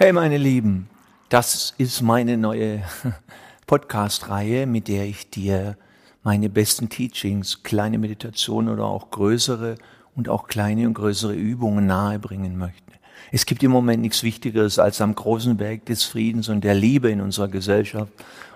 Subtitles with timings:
[0.00, 0.88] Hey meine Lieben,
[1.28, 2.84] das ist meine neue
[3.66, 5.76] Podcast-Reihe, mit der ich dir
[6.22, 9.74] meine besten Teachings, kleine Meditationen oder auch größere
[10.14, 12.92] und auch kleine und größere Übungen nahebringen möchte.
[13.32, 17.10] Es gibt im Moment nichts Wichtigeres, als am großen Berg des Friedens und der Liebe
[17.10, 18.12] in unserer Gesellschaft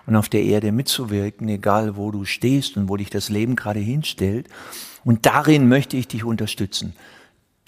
[0.07, 3.81] und auf der Erde mitzuwirken, egal wo du stehst und wo dich das Leben gerade
[3.81, 4.47] hinstellt.
[5.03, 6.95] Und darin möchte ich dich unterstützen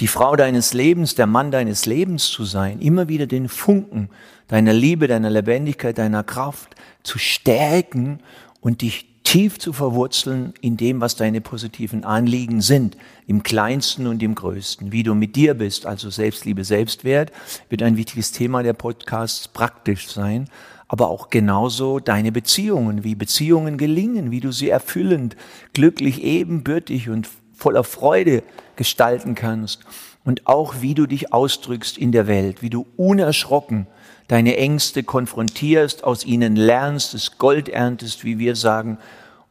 [0.01, 4.09] die Frau deines Lebens, der Mann deines Lebens zu sein, immer wieder den Funken
[4.49, 8.21] deiner Liebe, deiner Lebendigkeit, deiner Kraft zu stärken
[8.61, 14.23] und dich tief zu verwurzeln in dem, was deine positiven Anliegen sind, im kleinsten und
[14.23, 17.33] im größten, wie du mit dir bist, also Selbstliebe, Selbstwert,
[17.69, 20.49] wird ein wichtiges Thema der Podcasts praktisch sein,
[20.89, 25.37] aber auch genauso deine Beziehungen, wie Beziehungen gelingen, wie du sie erfüllend,
[25.73, 27.29] glücklich, ebenbürtig und
[27.65, 28.43] voller Freude
[28.77, 29.81] gestalten kannst
[30.23, 33.87] und auch wie du dich ausdrückst in der Welt, wie du unerschrocken
[34.29, 38.99] deine Ängste konfrontierst, aus ihnen lernst, das Gold erntest, wie wir sagen,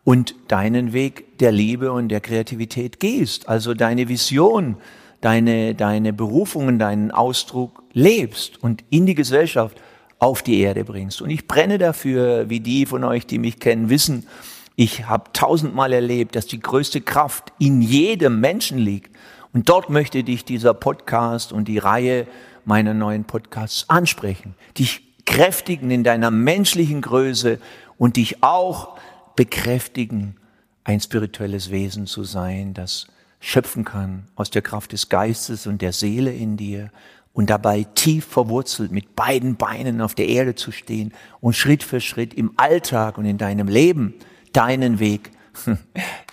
[0.04, 4.76] und deinen Weg der Liebe und der Kreativität gehst, also deine Vision,
[5.22, 9.82] deine, deine Berufungen, deinen Ausdruck lebst und in die Gesellschaft
[10.20, 11.20] auf die Erde bringst.
[11.22, 14.28] Und ich brenne dafür, wie die von euch, die mich kennen, wissen,
[14.76, 19.16] ich habe tausendmal erlebt, dass die größte Kraft in jedem Menschen liegt.
[19.54, 22.26] Und dort möchte dich dieser Podcast und die Reihe
[22.66, 24.56] meiner neuen Podcasts ansprechen.
[24.78, 27.60] Dich kräftigen in deiner menschlichen Größe
[27.98, 28.98] und dich auch
[29.36, 30.36] bekräftigen,
[30.84, 33.08] ein spirituelles Wesen zu sein, das
[33.40, 36.92] schöpfen kann aus der Kraft des Geistes und der Seele in dir
[37.32, 42.02] und dabei tief verwurzelt mit beiden Beinen auf der Erde zu stehen und Schritt für
[42.02, 44.14] Schritt im Alltag und in deinem Leben
[44.54, 45.32] deinen Weg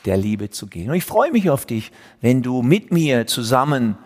[0.05, 0.91] der Liebe zu gehen.
[0.91, 1.91] Und ich freue mich auf dich,
[2.21, 3.97] wenn du mit mir zusammen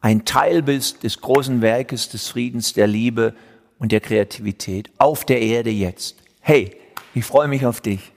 [0.00, 3.34] ein Teil bist des großen Werkes des Friedens, der Liebe
[3.78, 6.16] und der Kreativität auf der Erde jetzt.
[6.40, 6.76] Hey,
[7.14, 8.12] ich freue mich auf dich.